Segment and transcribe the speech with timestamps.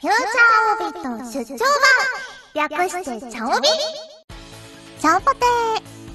[0.00, 1.58] フューチャーオビット出張
[2.54, 3.68] 版略してチャオビ
[4.98, 5.40] チャオポテ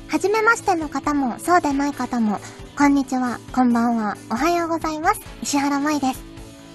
[0.10, 2.40] ーはじめましての方も、そうでない方も、
[2.76, 5.22] こんにちは、こんばんは、おはようございます。
[5.44, 6.24] 石原舞です。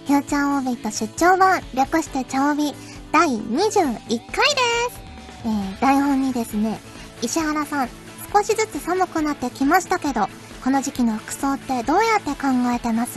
[0.07, 2.75] フューチャーオービット出張版略してチャオビ
[3.11, 4.61] 第21回で
[4.95, 5.01] す。
[5.47, 6.79] えー、台本にですね、
[7.23, 7.89] 石原さん、
[8.33, 10.29] 少しずつ寒くなってきましたけど、
[10.63, 13.15] この時期の服装ってどうやって考えてます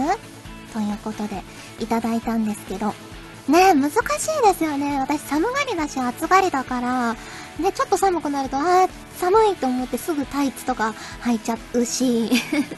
[0.73, 1.44] ということで、
[1.80, 2.96] いただいたんですけど、
[3.48, 4.00] ね、難しい
[4.48, 5.00] ですよね。
[5.00, 10.93] 私寒がりだし暑がりだから、ね、ちょっと寒くなると、あ、寒いと思ってすぐタイツとか
[11.24, 12.29] 履いちゃうし、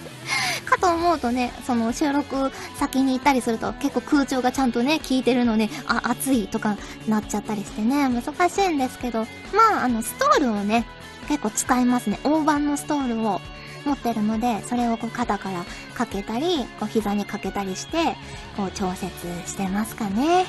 [0.66, 10.86] かと思うとね、その収録先に行ったりすると結構空調がちゃんとね、効いてるので、あ、暑いとかなっちゃったりしてね、難しいんですけど、まあ、あの、ストールをね、
[11.28, 12.20] 結構使いますね。
[12.24, 13.40] 大判のストールを
[13.86, 15.64] 持ってるので、それをこう肩から
[15.94, 18.16] かけたり、こう膝にかけたりして、
[18.58, 19.10] こう調節
[19.46, 20.46] してますかね。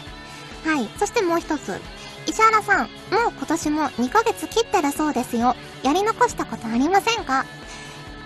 [0.65, 0.89] はい。
[0.99, 1.81] そしてもう一つ。
[2.27, 2.89] 石原さん、もう
[3.37, 5.55] 今年も2ヶ月切ってるそうですよ。
[5.85, 7.45] やり残したことありませんか？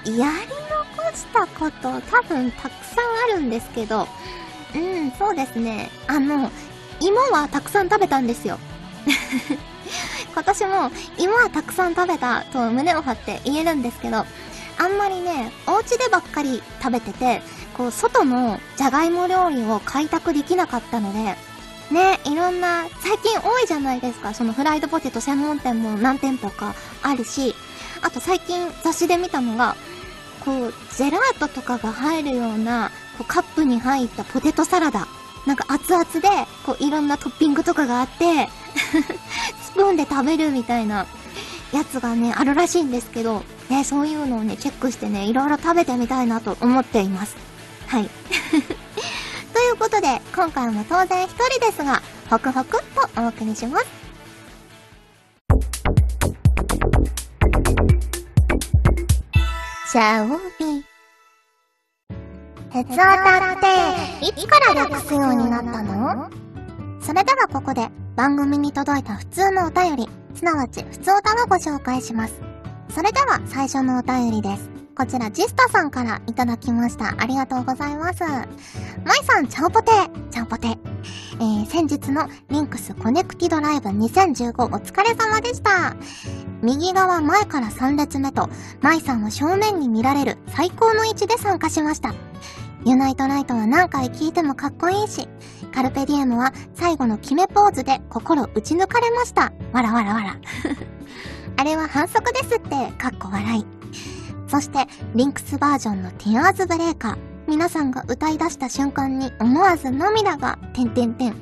[0.06, 4.08] やり残したこと多分たくさんあるんですけど、
[4.74, 5.90] うん、そうですね。
[6.06, 6.50] あの、
[7.00, 8.58] 芋はたくさん食べたんですよ。
[10.32, 14.24] 今年も芋はたくさん食べたと胸を張って言えるんですけど、
[14.80, 17.42] あんまりね、お家でばっかり食べてて、
[17.76, 21.36] こう、外のじゃがいも料理を開拓できなかったので、
[21.94, 24.32] ね、いろんな、最近多いじゃないですか。
[24.32, 27.54] そのフライドポテト専門店も何店舗かあるし、
[28.00, 29.76] あと最近雑誌で見たのが、
[30.46, 35.06] こう、ジェラートとかが入るような、こうカップに入ったポテトサラダ。
[35.46, 36.28] なんか熱々で、
[36.64, 38.48] こういろんなトッピングとかがあって
[39.62, 41.06] スプーンで食べるみたいな
[41.70, 47.36] やつがね、あるらしいんですけど、ね、そういうのをね、チェックしてね、いろいろ食べてみたいなと思っています。
[47.86, 48.10] はい。
[49.54, 52.80] ということで、今回も当然一人ですが、ホクホクっ
[53.14, 53.86] とお送りします。
[59.92, 60.84] シャオビ。
[62.72, 63.58] ふつおたっ
[64.20, 66.28] て、いつから略すようになったの？
[67.00, 72.49] それではここで、番組に届いた普通のお便り、すなわちふつおたをご紹介します。
[72.94, 74.68] それでは最初のお便りです。
[74.96, 77.14] こちらジスタさんからいただきました。
[77.18, 78.22] ありがとうございます。
[78.24, 79.92] マイさん、チャオポテ
[80.30, 85.94] チャオポテえー、先日のリンクスコネクティドライブ2015お疲れ様でした。
[86.62, 88.48] 右側前から3列目と、
[88.82, 92.12] マイさんを正面に見られる最高の位置で参加しました。
[92.84, 95.28] ユナイトライトは何回聞いてもかっこいいし、
[95.72, 99.52] カルペディエムは最後の決めポーズで心打ち抜かれました。
[99.72, 100.36] わらわらわら。
[101.60, 103.66] あれは反則ですって、かっこ笑い。
[104.48, 104.78] そして、
[105.14, 107.18] リンクスバージョンのティアーズブレーカー。
[107.46, 111.34] 皆さんが歌い出した瞬間に思わず涙が、てんてんてん。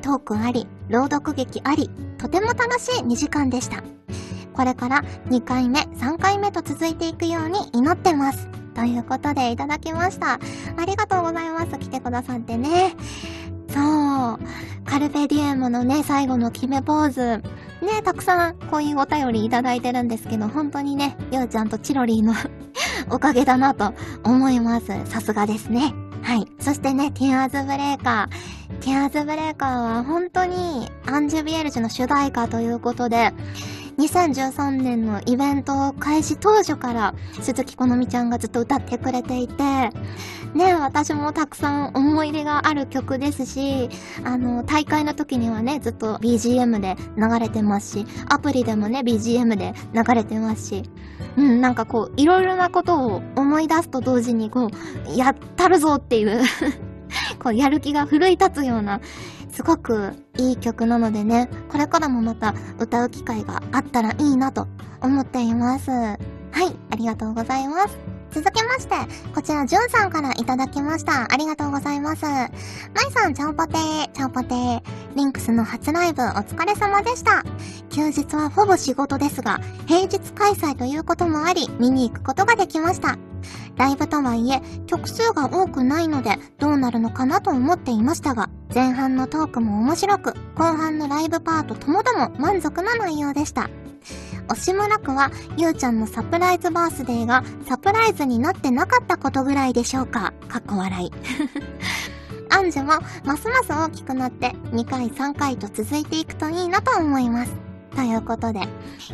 [0.00, 3.82] トークあり、朗読劇あり、とても楽しい2時間でした。
[4.54, 8.48] これから2回目、3回目と続いていくように祈ってます。
[8.74, 10.40] ということでいただきました。
[10.78, 11.78] ありがとうございます。
[11.78, 12.96] 来てくださってね。
[13.74, 14.38] そう。
[14.84, 17.42] カルペディエムのね、最後の決めポーズ。
[17.84, 22.32] ね、たくさんこういうお便りいただいてるんですけど、本当にね、ようちゃんとチロリーの
[23.10, 23.92] おかげだなと
[24.22, 24.86] 思います。
[25.06, 25.92] さすがですね。
[26.22, 26.46] はい。
[26.60, 28.54] そしてね、ティアーズブレーカー。
[28.80, 33.32] ティアーズブレーカーは本当にアンジュビエルジュの主題歌ということで、
[33.98, 39.54] 2013年のイベント開始当初から鈴木好美ちゃんがずっと歌ってくれていて、
[40.54, 43.88] ね、私もたくさん思い入れがある曲ですし、
[44.24, 50.82] あの、大会の時にはね、ずっと BGM で流れてますし、アプリでもね、BGM で流れてますし、
[51.36, 56.42] うん、なんかこう、いろいろなことを思い出すと同時に、こう、やったるぞっていう
[57.42, 59.00] こう、やる気が奮い立つような、
[59.54, 64.66] すごくいい曲なのでね、これからもまた歌う機会があったらいいなと
[65.00, 65.90] 思っています。
[65.90, 67.96] はい、ありがとうございます。
[68.32, 68.96] 続きまして、
[69.32, 71.32] こちら、じゅんさんからいただきました。
[71.32, 72.24] ありがとうございます。
[72.24, 72.50] まい
[73.12, 74.82] さん、ちゃんぽてー、ちゃんぽてー。
[75.14, 77.44] リンクスの初ライブ、お疲れ様でした。
[77.90, 83.18] 休日はほぼ仕事ですが、平日開催ということもあり、見に行くことができました。
[83.76, 93.68] ライブとはいえ、曲数が多くないので、どうなるのかなと思っていましたが、前半のトークも面白く、後半のライブパートともども満足な内容でした。
[94.48, 100.32] 惜しむらくは、ゆうちゃんのサプライズバースデーがサプライズになってなかったことぐらいでしょうか。
[100.48, 101.12] かっこ笑い。
[102.50, 107.52] アンジュもますます大きくなって2回3回と続いていくといいなと思います。
[107.96, 108.60] ということで、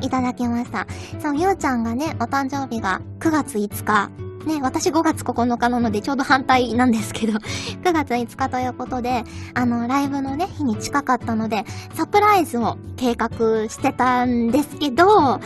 [0.01, 0.87] いただきました。
[1.23, 4.11] そう、ゆうちゃんがね、お誕生日が9月5日
[4.47, 7.35] ね、私5月9日なのでちょうど反対なんですけど、
[7.85, 11.65] 9月5日ということで、あの、ライブのね、日に近かったので、
[11.95, 15.05] サプライズを計画してたんですけど、
[15.35, 15.41] あ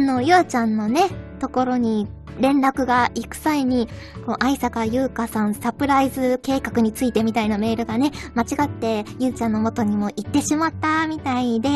[0.00, 1.08] の、ゆうちゃんのね、
[1.38, 2.08] ところに
[2.40, 3.88] 連絡が行く際に、
[4.26, 11.68] こう、愛坂優香さんサプライズ計画についてみたいなメールがね、間違ってゆうちゃんの元にも行ってしまったみたいで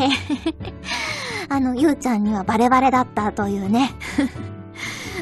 [1.49, 3.91] あの、ゆうちゃんにはバレバレだったというね。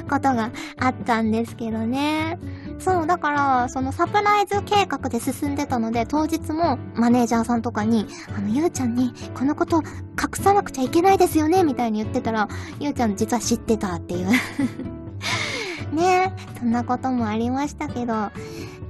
[0.07, 2.39] ことがあったんですけどね。
[2.79, 8.05] そう、だから、そのサプライズ計画で進んでたので、当日もマネージャーさんとかに、
[8.35, 12.47] あの、ゆうちゃんに、このこと隠さなくちゃいけないですよね、みたいに言ってたら、
[12.79, 14.29] ゆうちゃん実は知ってたっていう。
[15.93, 16.33] ね。
[16.55, 18.29] え、そんなこともありましたけど、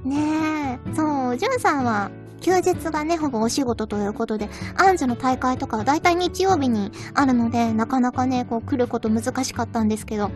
[0.03, 0.79] ね。
[0.85, 2.11] え、そう、じゅんさんは、
[2.47, 10.31] 休日がね、ほぼお仕事ということで、アンジュの大会とかはだいたい日曜日にあるので、なかなかね、こう来ること難しかったんですけど、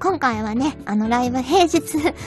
[0.00, 1.80] 今回はね、あのライブ平日、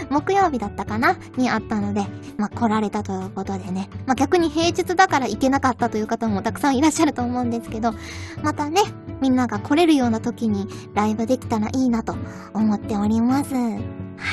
[0.10, 2.06] 木曜日だったかなにあったので、
[2.38, 7.94] まあ来られたということでね、まあ逆に平日だから行けなかったという方もたくさんいらっしゃると思うんですけど、
[8.42, 8.84] またね、
[9.20, 12.16] みんなが来れるような時にライブできたらいいなと
[12.54, 13.54] 思っております。
[13.54, 13.70] は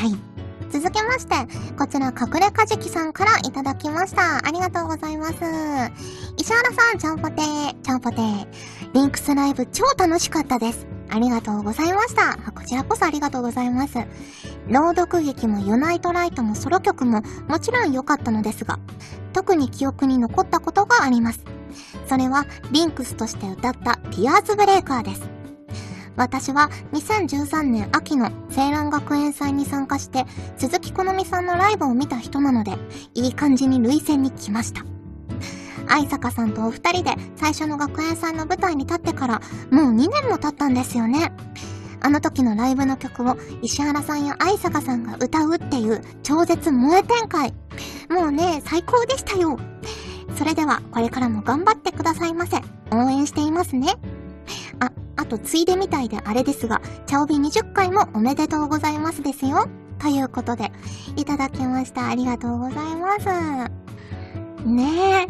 [0.06, 0.31] い。
[0.72, 1.34] 続きまして、
[1.76, 4.38] こちら、隠れかじきさんからいただきました。
[4.38, 5.34] ありがとうございます。
[6.38, 8.46] 石原さん、チャオポテー、チャオポテー。
[8.94, 10.86] リンクスライブ超楽しかったです。
[11.10, 12.38] ありがとうございました。
[12.52, 13.98] こちらこそありがとうございます。
[14.66, 18.78] 朗読劇もユナイトライトもソロ曲ももちろん良かったのですが、
[19.34, 21.44] 特に記憶に残ったことがあります。
[22.08, 25.41] それは、リンクスとして歌ったティアーズブレイカーです。
[26.16, 30.24] 私は2013年秋の青蘭学園祭に参加して
[30.56, 32.72] 鈴木好美さんのライブを見た人なので、
[33.14, 34.84] いい感じに類線に来ました。
[35.88, 41.32] 愛坂さんとお二人で最初の学園祭の舞台に立ってからもう2年も経ったんですよね。
[42.00, 47.54] あの時のライブの曲を石原さんや愛坂さんが歌うっていう超絶萌え展開。
[48.10, 49.58] もうね、最高でしたよ。
[50.36, 52.56] それではこれからも頑張ってくださいませ。
[52.90, 53.94] 応援していますね。
[55.32, 59.66] とついでみたいであれですが、チャオビ20回もおめでとうございますですよ。
[59.98, 60.70] ということで、
[61.16, 62.08] いただきました。
[62.08, 64.66] ありがとうございます。
[64.66, 65.28] ねえ。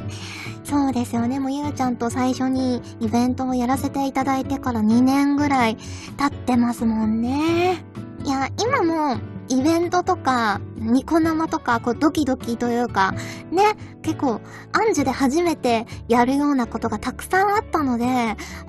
[0.65, 1.39] そうですよね。
[1.39, 5.77] もうゆうちゃんと最初にイベントをやらせていただいてから2年ぐらい
[6.17, 7.85] 経ってますもんね。
[8.25, 9.21] いや、今も
[9.53, 13.13] イベントとか、ニコ生とか、こうドキドキというか、
[13.51, 14.41] ね、結構、
[14.73, 18.07] アンジュで初めてやるようなことがたくさんあったので、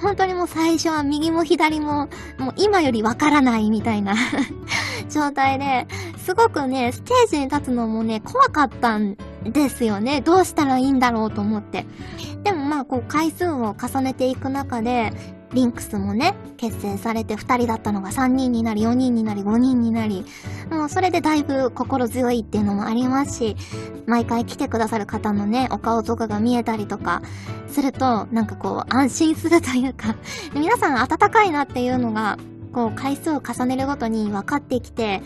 [0.02, 4.14] 本当にもう最初は右も左も、もう今よりわからないみたいな
[5.10, 5.88] 状態で、
[6.18, 9.16] すごくね、ステージに立つのもね、怖かったん
[9.46, 10.20] ですよね。
[10.20, 11.86] どうしたらいいんだろうと思って。
[12.44, 15.14] でもまあ、こう回数を重ねていく中で、
[15.54, 20.26] リンクスもね、結成されて2人だったのが3人になり、4人になり、5人になり、
[20.72, 23.56] もうそれでだいぶ心強いっていうのもありますし、
[24.06, 27.22] 毎回来てくださる方のね、お顔とかが見えたりとか、
[27.68, 30.16] すると、なんかこう、安心するというか、
[30.54, 32.38] 皆さん温かいなっていうのが、
[32.72, 35.22] こう、回数を重ねるごとに分かってきて、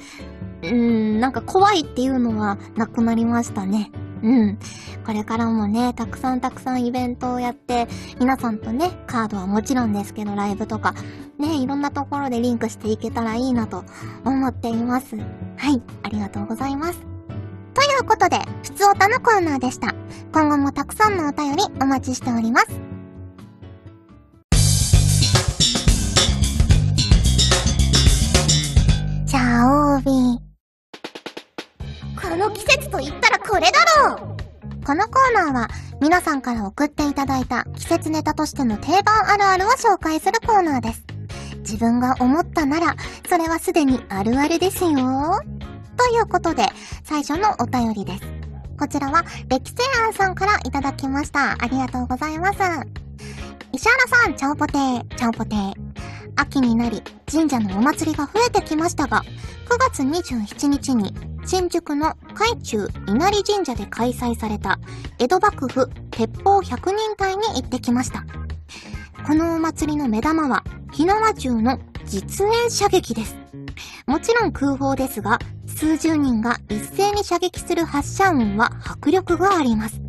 [0.64, 3.92] うーん、なんか怖いっていうのはなくなりましたね。
[4.24, 4.58] うん。
[5.06, 7.88] これからもね、たくさんたくさんイベントをやって、
[8.20, 10.94] 皆さんとね、カードはもちろんですけど、ライブとか、
[11.38, 13.84] ね、いろんなところでリンクしていけたらいいなと
[14.26, 15.16] 思っています。
[15.16, 15.24] は
[15.72, 17.00] い、ありがとうございます。
[17.74, 19.94] ということで、ふつおたのコーナーでした。
[20.34, 22.68] 今後もたくさんのお便りお待ちしております。
[29.26, 30.47] じゃあ、オービー。
[32.38, 33.72] この季節と言ったらこれだ
[34.06, 35.68] ろうこのコーナーは
[36.00, 41.04] 皆さんから送っていただいた季節ネタとしての定番あるあるを紹介するコーナーです。
[41.62, 42.96] 自分が思ったなら、
[43.28, 44.92] それはすでにあるあるですよ。
[45.98, 46.68] ということで、
[47.04, 48.24] 最初のお便りです。
[48.80, 51.54] こちらは、歴世庵さんからいただきました。
[51.54, 52.60] ありがとうございます。
[53.74, 55.74] 石原さん、ちゃんぽてー、ちゃんぽてー。
[56.36, 59.24] 秋になり、神社のお祭りが増えてきましたが、
[59.68, 61.16] 9月27日に
[61.48, 64.80] 新宿の海中稲荷神社で開催された
[65.18, 68.26] 江戸幕府鉄砲百人隊に行ってきました。
[69.26, 73.38] このお祭りの目玉は、火縄銃の実演射撃です。
[74.06, 80.02] もちろん空砲ですが、数十人が一斉に射撃する発射音は迫力があります。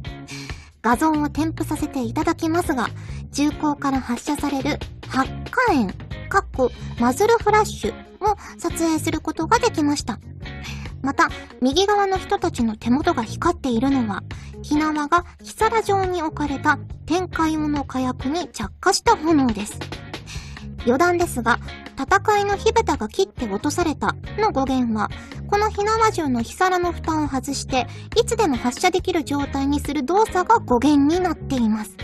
[0.82, 2.88] 画像を添付させていただきますが、
[3.30, 5.92] 銃口から発射される発火炎、
[6.28, 10.18] かっこマズルフラッシュを撮影することができました。
[11.02, 11.28] また、
[11.60, 14.22] 右側の人たちの手元が光っているのは、
[14.62, 19.78] 火縄が火皿状に置かれた天海用の火薬に着火した炎です。
[20.84, 21.58] 余談ですが、
[21.98, 25.10] 戦いの火蓋が切って落とされたの語源は、
[25.48, 27.86] この火縄銃の火皿の蓋を外して、
[28.16, 31.96] いつでも発射できる状態にする動作が語源になっています。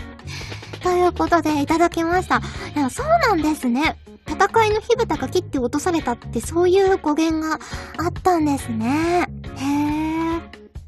[0.85, 2.37] ということで、いただきました。
[2.75, 3.97] いや、そうなんですね。
[4.27, 7.59] 戦いの火蓋が切って落とされたってそういう語源が
[7.97, 9.27] あったんですね。
[9.57, 10.41] へえ。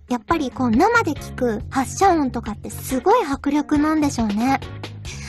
[0.08, 4.60] やっぱりこう生で聞く発射音とかってすごい迫力なんでしょうね。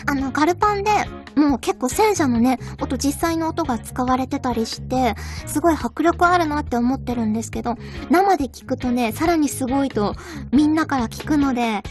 [0.08, 0.90] あの、ガルパンで
[1.36, 5.14] もう結構戦車のね、音、実際の音が使われてたりして、
[5.46, 7.76] すごい迫力あるなって思ってるんですけど、
[8.08, 10.14] 生で聞くとね、さらにすごいと
[10.50, 11.82] みんなから聞くので、ね、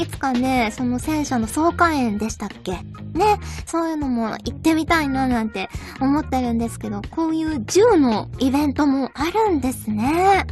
[0.00, 2.72] いつかね、その戦車の総火炎でしたっけ？
[3.18, 5.68] ね、そういうのも行ってみたいななんて
[6.00, 10.46] 思ってるんですけど、こういう銃のイベントもあるんですね。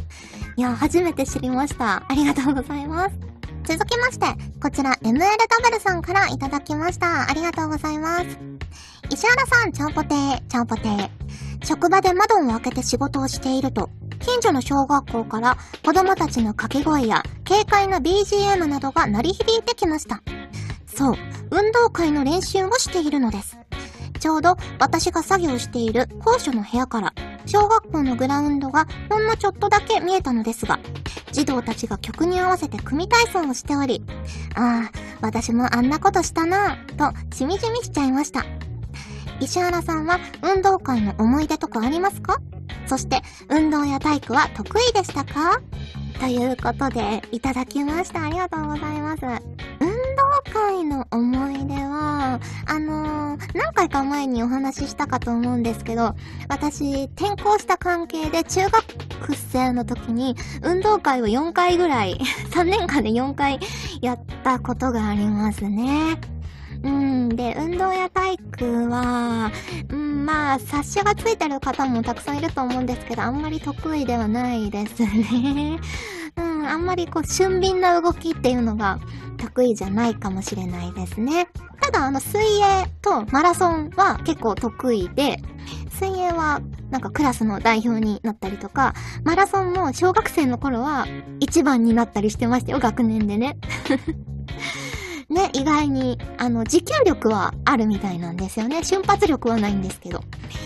[0.57, 2.03] いや、初めて知りました。
[2.09, 3.28] ありがとうございます。
[3.63, 4.25] 続きまして、
[4.61, 7.29] こちら MLW さんからいただきました。
[7.29, 8.25] ありがとうございます。
[9.11, 11.09] 石原さん、ちゃんぽてー、ちゃんぽてー。
[11.63, 13.89] 職場で窓を開けて仕事をしていると、
[14.19, 20.21] 近所の小学校から子供たちの掛け声や軽快な BGM などが鳴り響いてきました。
[20.87, 21.15] そう、
[21.51, 23.57] 運動会の練習をしているのです。
[24.19, 27.13] ちょうど私が作業している校舎の部屋から
[27.45, 30.79] 小学校のグラウンドがほんのちょっとだけ見えたのですが、
[31.31, 34.03] 児童たちが曲に合わせて組体操をしており、
[34.55, 38.45] ああ、私もあんなことしたなぁ、としみじみしちゃいました。
[39.39, 42.37] 石原さんは運動会の思い出とかありますか？
[42.87, 45.61] そして、運動や体育は得意でしたか？
[46.19, 48.23] ということで、いただきました。
[48.23, 49.21] ありがとうございます。
[50.45, 56.15] 運動会の思い出は、あのー、何回か前にお話ししたかと思うんですけど、
[56.47, 62.19] 私、転校した関係で中学生の時に運動会を4回ぐらい、
[62.51, 63.59] 3年間で4回
[64.01, 66.17] やったことがありますね。
[66.83, 69.51] うん、で、運動や体育は、
[69.89, 75.79] うん、まあ、冊子がついてる方もたくさんいると思うんですけど、あんまり得意ではないですね。
[76.69, 78.99] あんまりこう、俊敏な動きっていうのが
[79.37, 81.49] 得意じゃないかもしれないですね。
[81.81, 85.41] ただ、あの、水泳とマラソンは結構得意で、
[85.91, 91.05] 水泳はなんかクラスの代表になったりとか、マラソンも小学生の頃は
[91.39, 93.57] 一番になったりしてましたよ、学年でね。
[95.29, 98.83] ね、意外に、あの、持久力はあるみたいなんですよね。
[98.83, 100.23] 瞬発力はないんですけど。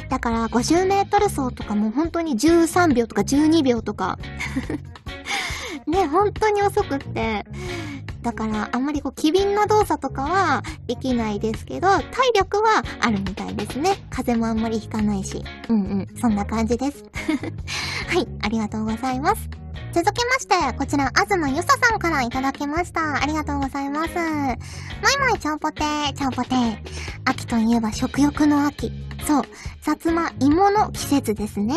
[0.08, 4.18] だから、50メートル走とかも本当に13秒とか12秒とか
[5.94, 7.46] ね、本当に遅くって、
[8.24, 14.04] だから、あんまりこう、機敏な動作とかはできないですけど、体力はあるみたいですね。
[14.10, 15.44] 風もあんまり引かないし。
[15.70, 17.04] うんうん、そんな感じです。
[18.08, 19.50] はい、ありがとうございます。
[19.94, 23.22] 続きまして、こちら、あずまゆささんからいただきました。
[23.22, 24.16] ありがとうございます。
[24.16, 26.78] もいもいちゃんぽてー、ちゃんぽてー。
[27.26, 28.92] 秋といえば食欲の秋。
[29.28, 29.44] そう、
[29.82, 31.76] さつま芋の季節ですね。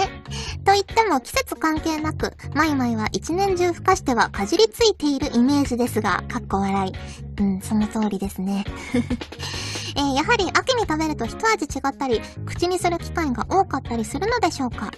[0.67, 6.93] と言っても季節関係なく、マイマイは一年中孵化してはかじりついているイメージですが、かっこ笑い。
[7.41, 8.65] うん、その通りですね。
[9.97, 14.91] えー、やはり秋に食べると一味違ったり、口にする機会が多かったりするのでしょうか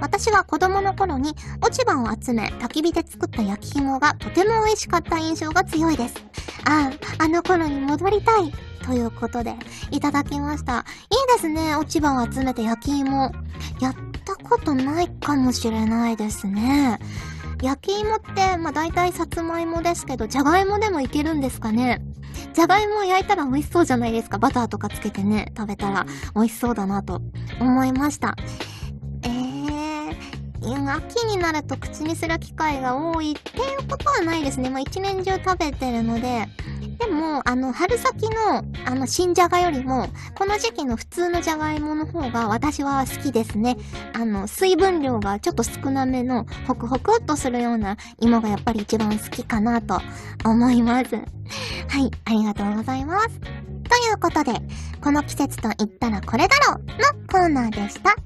[0.00, 1.30] 私は子供の頃に
[1.62, 6.16] 落ち葉を集め焚き火で作った焼き芋がとても美味しかった印象が強いです。
[6.64, 8.52] ああ、あの頃に戻りたい。
[8.84, 9.54] ということで、
[9.90, 10.78] いただきました。
[10.78, 10.84] いい
[11.34, 13.30] ですね、落ち葉を集めて焼き芋。
[13.80, 16.98] やっしたことないかもしれないですね。
[17.62, 22.02] 焼き芋って、まあ大体さつまいもですけど、じゃがいもでもいけるんですかね
[22.52, 24.38] じゃがいも焼いたら美味しそうじゃないですか。
[24.38, 27.22] バターとかつけてね、食べたら美味しそうだなと
[27.58, 28.36] 思いました。
[30.90, 34.70] 秋になると口にする機会が多いっていうことはないですね。
[34.70, 36.46] まあ一年中食べてるので。
[36.98, 43.76] でも、あの、春先の、あの、新じゃがよりも、この時期の普通のじゃがいもの方が私は好きですね。
[44.14, 50.00] あの、水分量がちょっと少なめの、ホクホクっとするような芋がやっぱり一番好きかなと
[50.44, 51.14] 思います。
[51.14, 53.28] はい、ありがとうございます。
[53.28, 54.52] ということで、
[55.00, 58.16] この季節と言ったらこれだろうのコーナーでした。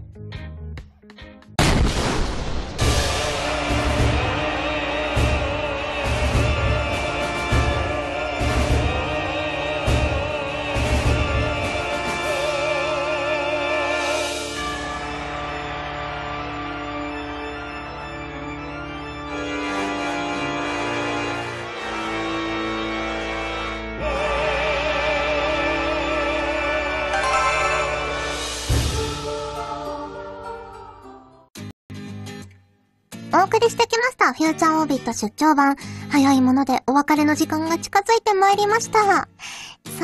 [33.34, 34.34] お送りしてきました。
[34.34, 35.76] フューチャーオービット出張版。
[36.10, 39.00] 早いものでお別れの時間が近づいてまいりました。
[39.04, 39.26] さ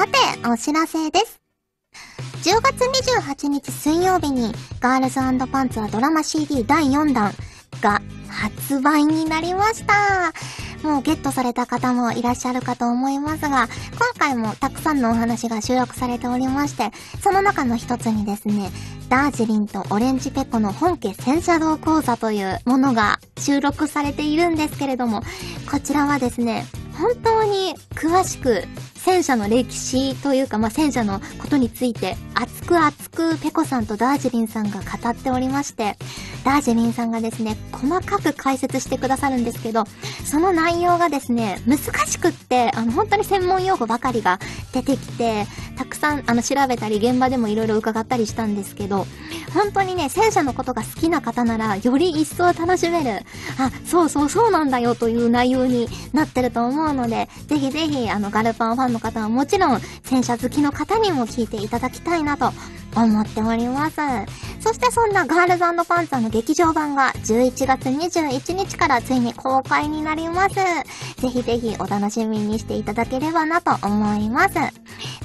[0.06, 1.40] て、お知らせです。
[2.44, 2.84] 10月
[3.20, 7.34] 28日水曜日に、ガールズパンツはドラマ CD 第4弾
[7.82, 10.32] が発売になりました。
[10.82, 16.90] もうゲットされた方もいらっしゃるかと思いますが、今回もたくさんのお話が収録されておりまして、
[17.22, 18.70] その中の一つにですね、
[19.08, 25.22] ダージリンとオレンジペコの本家戦車道講座というものが収録されているんですけれども、
[25.70, 26.66] こちらはですね、
[26.98, 35.96] 本当に詳しく戦車の歴史というか、まあ、戦車のことについて熱く熱くペコさんとダージリンさんが語っておりまして、
[36.44, 39.84] ダージリンさんがですね、細かく解説してくださるんですけど、
[40.24, 44.38] その内容がですね、難しくって、あの、本当に専門用語ばかりが
[44.72, 49.06] 出てきて、たくさん、あの、調べたり、現場でもいろいろ伺ったりしたんですけど、
[49.54, 53.24] 本当にね、戦車のことが好きな方なら、より一層楽しめる、
[53.58, 62.52] あ、そうそうそうなんだよという内容になってると思うので、ぜひぜひ、あの、ガルパンファンの方はもちろん、戦車好きの方にも聞いていただきたいなと
[62.96, 63.96] 思っております。
[64.60, 70.54] そしてそんなガールズパンツァーの劇場版が11月21日からついに公開になります。
[70.54, 74.54] ぜひぜひお楽しみにしていただければなと思います。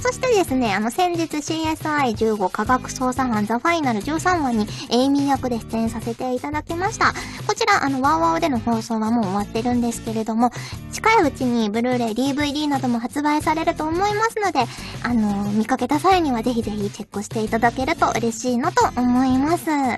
[0.02, 7.14] そしてですね、あの先日 CSI15 科学捜査班ザファイナル13話にエイミー役で出演させていただきました。
[7.48, 10.52] こちら、あの、ワウワウでの放送はもう終わってるんですけれども、
[10.92, 14.66] 近いうちにブルーレイ、DVD なども発売されると思いますので、
[15.04, 19.23] あの、見かけた際にはぜひぜひチェックしていただけると嬉しいなと思います。
[19.26, 19.98] いますな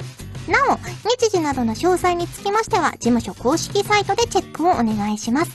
[0.70, 0.77] お、
[1.10, 5.51] 日時などの詳細につきましては、事務所公式サイトでチェックをお願いします。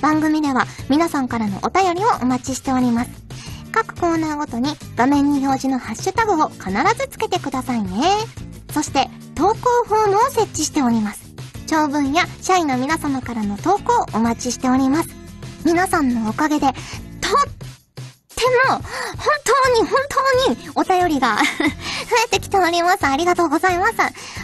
[0.00, 3.10] 番組では皆さんからのお便りをお待ちしております。
[3.72, 7.88] 各コーナーごとに画面に表示のハッシュタグを必ずつけてくださいね。
[8.72, 9.54] そして、投稿
[9.86, 11.22] フォームを設置しております。
[11.66, 15.08] 長文や社員の皆様からの投稿をお待ちしております。
[15.64, 16.72] 皆さんのおかげで、とっ
[18.68, 18.82] も、本
[19.44, 21.64] 当に本当にお便りが 増
[22.26, 23.06] えてきております。
[23.06, 23.96] ありがとうございます。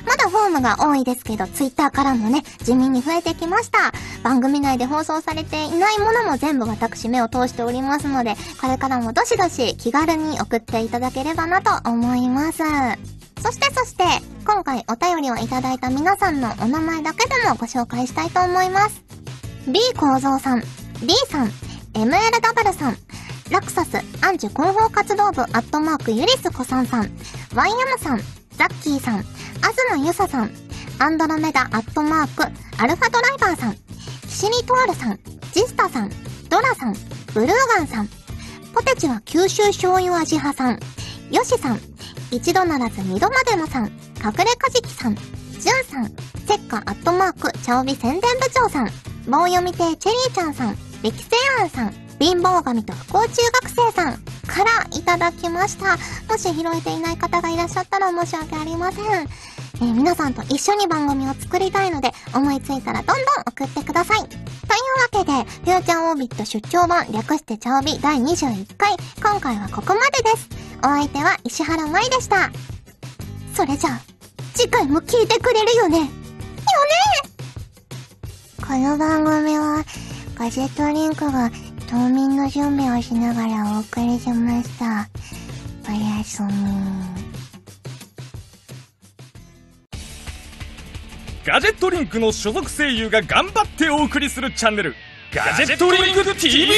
[0.07, 3.93] まだフォームが多いですけど、ツイッターからもね、地味に増えてきました。
[4.23, 12.59] 番組内で放送されていないものも全部私目を通しておりますので、これからもどしどし気軽に送っていただければなと思います。
[13.42, 14.05] そしてそして、
[14.44, 19.03] 今回お便りをいただいた皆さんのお名前だけでもご紹介したいと思います。
[19.68, 20.61] B 構造さん、
[21.03, 21.53] B さん、
[21.94, 22.96] MLW さん、
[23.50, 27.11] ラクサス、アンジュ広報活動部、アットマーク、ユリスコさんさん、
[27.54, 28.18] ワイヤムさん、
[28.52, 29.26] ザッキーさん、アズ
[29.90, 30.50] マユサさん、
[30.98, 32.42] アンドロメダ、アットマーク、
[32.82, 33.76] アルファドライバーさん、
[34.22, 35.18] キシニトールさん、
[35.52, 36.11] ジスタさん、
[36.50, 36.94] ドラさん、
[37.32, 38.08] ブルーガンさん、
[38.74, 40.80] ポテチは九州醤油味派さん、
[41.30, 41.80] ヨシさん、
[42.30, 43.92] 一度ならず二度までもさん、隠
[44.44, 46.06] れかじきさん、ジュンさん、
[46.46, 48.90] セッカアットマーク、チャオビ宣伝部長さん、
[49.26, 51.30] 棒読み亭チェリーちゃんさん、歴世
[51.61, 55.96] 庵さん、貧乏神と不幸中学生さんからいただきました。
[56.31, 59.04] もし拾えていない方がいらっしゃったら申し訳ありません。
[59.04, 64.18] えー、皆さんと一緒に番組を作りたいので、思いついたらどんどん送ってください。
[64.18, 64.44] というわ
[65.12, 65.33] けで、
[65.64, 70.48] フューチャーオービット出張版略してチャオビ第21回、今回はここまでです。
[70.78, 72.50] お相手は石原舞でした。
[73.54, 74.00] それじゃあ、
[74.54, 76.09] 次回も聞いてくれるよねよね
[78.66, 79.85] この番組は、
[80.37, 81.50] ガジェットリンクが
[81.90, 85.09] 冬眠の準備をしながらお送りしました。
[85.88, 86.53] おやすみ。
[91.44, 94.94] ガジェットリンクの所属声優が頑張ってお送りするチャンネル、
[95.33, 96.68] ガジェットリンク TV!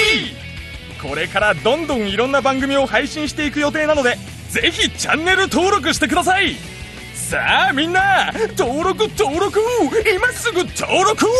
[1.03, 4.17] これからどんどんいろんな番組を配信していく予定なので、
[4.51, 6.57] ぜひチャンネル登録してください
[7.15, 9.61] さあみんな登録登録
[10.13, 11.31] 今すぐ登録を